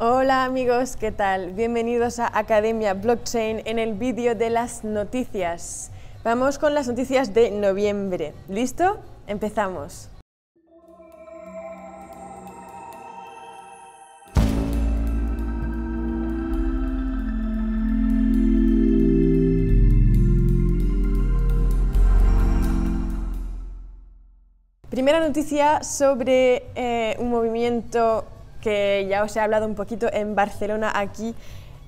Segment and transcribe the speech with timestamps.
[0.00, 1.54] Hola amigos, ¿qué tal?
[1.54, 5.90] Bienvenidos a Academia Blockchain en el vídeo de las noticias.
[6.22, 8.32] Vamos con las noticias de noviembre.
[8.46, 9.00] ¿Listo?
[9.26, 10.08] Empezamos.
[24.90, 28.24] Primera noticia sobre eh, un movimiento
[28.60, 31.34] que ya os he hablado un poquito en Barcelona, aquí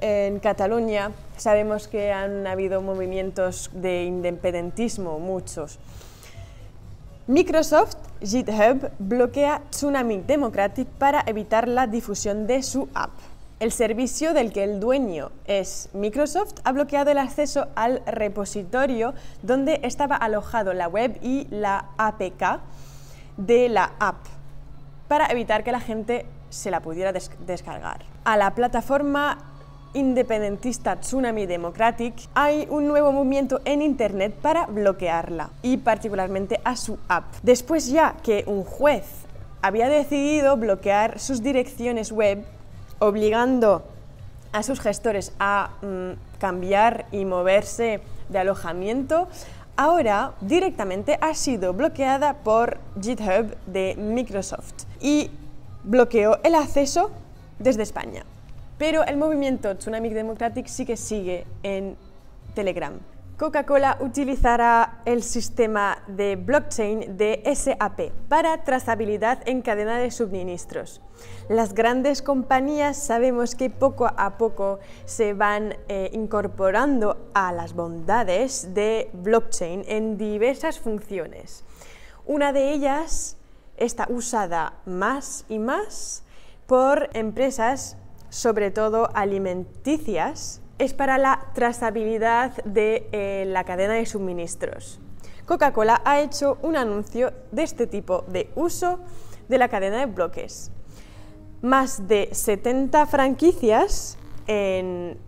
[0.00, 1.12] en Cataluña.
[1.36, 5.78] Sabemos que han habido movimientos de independentismo, muchos.
[7.26, 13.10] Microsoft GitHub bloquea Tsunami Democratic para evitar la difusión de su app.
[13.58, 19.80] El servicio del que el dueño es Microsoft ha bloqueado el acceso al repositorio donde
[19.82, 22.60] estaba alojado la web y la APK
[23.38, 24.18] de la app
[25.08, 28.04] para evitar que la gente se la pudiera descargar.
[28.24, 29.38] A la plataforma
[29.94, 36.98] independentista Tsunami Democratic hay un nuevo movimiento en Internet para bloquearla y particularmente a su
[37.08, 37.24] app.
[37.42, 39.04] Después ya que un juez
[39.62, 42.44] había decidido bloquear sus direcciones web
[42.98, 43.84] obligando
[44.52, 49.28] a sus gestores a mm, cambiar y moverse de alojamiento,
[49.76, 55.30] ahora directamente ha sido bloqueada por GitHub de Microsoft y
[55.86, 57.10] bloqueó el acceso
[57.58, 58.24] desde España.
[58.76, 61.96] Pero el movimiento Tsunami Democratic sí que sigue en
[62.54, 62.92] Telegram.
[63.38, 71.02] Coca-Cola utilizará el sistema de blockchain de SAP para trazabilidad en cadena de suministros.
[71.50, 78.72] Las grandes compañías sabemos que poco a poco se van eh, incorporando a las bondades
[78.72, 81.62] de blockchain en diversas funciones.
[82.24, 83.36] Una de ellas
[83.76, 86.22] está usada más y más
[86.66, 87.96] por empresas,
[88.28, 95.00] sobre todo alimenticias, es para la trazabilidad de eh, la cadena de suministros.
[95.46, 98.98] Coca-Cola ha hecho un anuncio de este tipo de uso
[99.48, 100.70] de la cadena de bloques.
[101.62, 105.18] Más de 70 franquicias en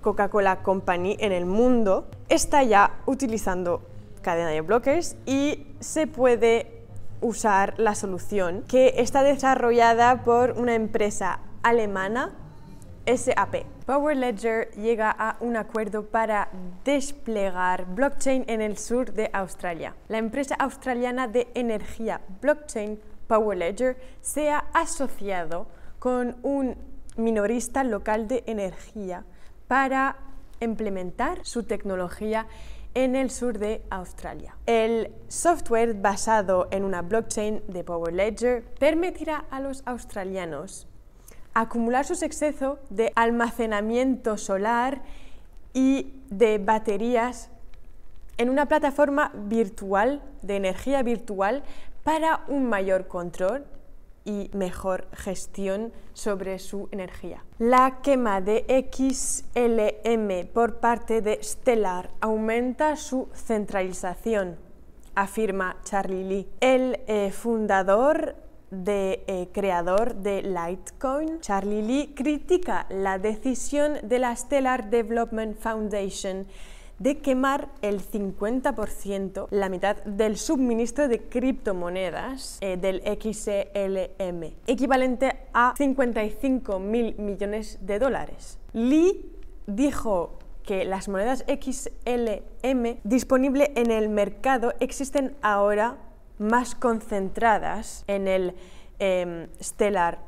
[0.00, 3.82] Coca-Cola Company en el mundo está ya utilizando
[4.22, 6.79] cadena de bloques y se puede
[7.20, 12.32] usar la solución que está desarrollada por una empresa alemana,
[13.06, 13.64] SAP.
[13.86, 16.48] Power Ledger llega a un acuerdo para
[16.84, 19.94] desplegar blockchain en el sur de Australia.
[20.08, 25.66] La empresa australiana de energía blockchain Power Ledger se ha asociado
[25.98, 26.76] con un
[27.16, 29.24] minorista local de energía
[29.66, 30.16] para
[30.60, 32.46] implementar su tecnología
[32.94, 34.56] en el sur de Australia.
[34.66, 40.86] El software basado en una blockchain de Power Ledger permitirá a los australianos
[41.54, 45.02] acumular su exceso de almacenamiento solar
[45.72, 47.50] y de baterías
[48.38, 51.62] en una plataforma virtual de energía virtual
[52.04, 53.66] para un mayor control
[54.24, 57.44] y mejor gestión sobre su energía.
[57.58, 64.56] La quema de XLM por parte de Stellar aumenta su centralización,
[65.14, 66.48] afirma Charlie Lee.
[66.60, 68.36] El eh, fundador
[68.70, 76.46] de eh, creador de Litecoin, Charlie Lee critica la decisión de la Stellar Development Foundation
[77.00, 85.72] de quemar el 50%, la mitad del suministro de criptomonedas eh, del XLM, equivalente a
[85.76, 88.58] 55 mil millones de dólares.
[88.74, 89.32] Lee
[89.66, 95.96] dijo que las monedas XLM disponibles en el mercado existen ahora
[96.38, 98.54] más concentradas en el
[98.98, 100.18] em, Stellar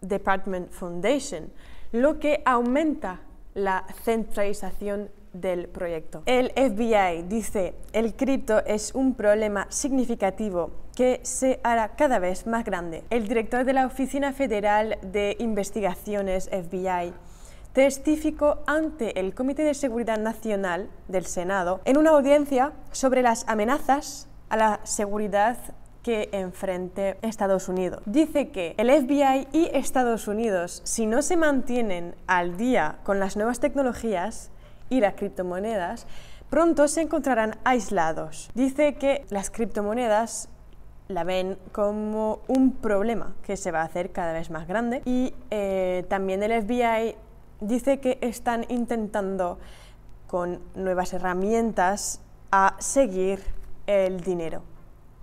[0.00, 1.50] Department Foundation,
[1.92, 3.20] lo que aumenta
[3.52, 6.22] la centralización del proyecto.
[6.24, 12.64] El FBI dice, el cripto es un problema significativo que se hará cada vez más
[12.64, 13.04] grande.
[13.10, 17.12] El director de la Oficina Federal de Investigaciones FBI
[17.72, 24.28] testificó ante el Comité de Seguridad Nacional del Senado en una audiencia sobre las amenazas
[24.48, 25.58] a la seguridad
[26.04, 28.02] que enfrente Estados Unidos.
[28.06, 33.36] Dice que el FBI y Estados Unidos, si no se mantienen al día con las
[33.36, 34.50] nuevas tecnologías,
[34.94, 36.06] y las criptomonedas,
[36.50, 38.50] pronto se encontrarán aislados.
[38.54, 40.48] Dice que las criptomonedas
[41.08, 45.34] la ven como un problema que se va a hacer cada vez más grande y
[45.50, 47.16] eh, también el FBI
[47.60, 49.58] dice que están intentando
[50.28, 52.20] con nuevas herramientas
[52.52, 53.40] a seguir
[53.86, 54.62] el dinero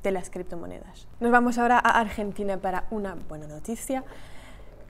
[0.03, 1.07] de las criptomonedas.
[1.19, 4.03] Nos vamos ahora a Argentina para una buena noticia.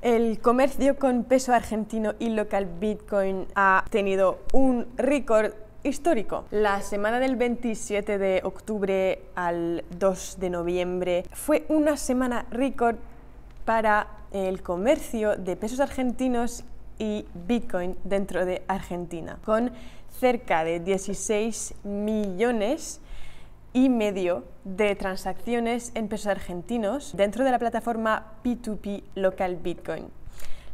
[0.01, 5.53] El comercio con peso argentino y local Bitcoin ha tenido un récord
[5.83, 6.45] histórico.
[6.50, 12.95] La semana del 27 de octubre al 2 de noviembre fue una semana récord
[13.63, 16.63] para el comercio de pesos argentinos
[16.97, 19.71] y Bitcoin dentro de Argentina, con
[20.19, 23.01] cerca de 16 millones
[23.73, 30.07] y medio de transacciones en pesos argentinos dentro de la plataforma P2P Local Bitcoin.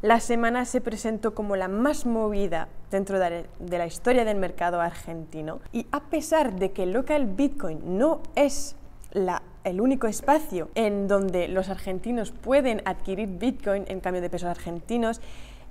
[0.01, 5.59] La semana se presentó como la más movida dentro de la historia del mercado argentino
[5.73, 8.75] y a pesar de que Local Bitcoin no es
[9.63, 15.19] el único espacio en donde los argentinos pueden adquirir Bitcoin en cambio de pesos argentinos,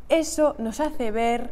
[0.08, 1.50] eso nos hace ver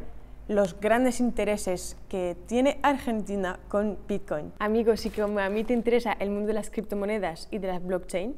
[0.48, 4.52] los grandes intereses que tiene Argentina con Bitcoin.
[4.58, 7.82] Amigos, si como a mí te interesa el mundo de las criptomonedas y de las
[7.82, 8.36] blockchain,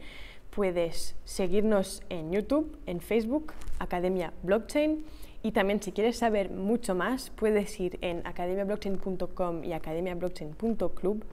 [0.51, 5.05] puedes seguirnos en YouTube, en Facebook, Academia Blockchain.
[5.43, 11.25] Y también si quieres saber mucho más, puedes ir en academiablockchain.com y academiablockchain.club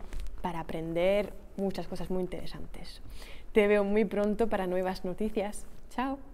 [0.42, 3.02] para aprender muchas cosas muy interesantes.
[3.54, 5.66] Te veo muy pronto para nuevas noticias.
[5.90, 6.33] Chao.